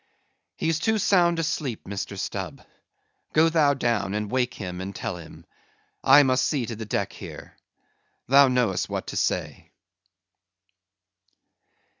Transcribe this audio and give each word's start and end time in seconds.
"He's 0.55 0.79
too 0.79 0.97
sound 0.97 1.37
asleep, 1.37 1.83
Mr. 1.83 2.17
Stubb; 2.17 2.65
go 3.33 3.49
thou 3.49 3.75
down, 3.75 4.15
and 4.15 4.31
wake 4.31 4.55
him, 4.55 4.81
and 4.81 4.95
tell 4.95 5.15
him. 5.17 5.45
I 6.03 6.23
must 6.23 6.47
see 6.47 6.65
to 6.65 6.75
the 6.75 6.85
deck 6.87 7.13
here. 7.13 7.55
Thou 8.27 8.47
know'st 8.47 8.89
what 8.89 9.05
to 9.05 9.15
say." 9.15 9.69